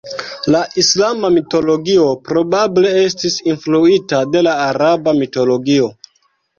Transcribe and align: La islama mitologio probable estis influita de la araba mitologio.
La 0.53 0.61
islama 0.83 1.29
mitologio 1.35 2.07
probable 2.31 2.95
estis 3.05 3.39
influita 3.53 4.25
de 4.35 4.47
la 4.51 4.59
araba 4.69 5.19
mitologio. 5.25 5.97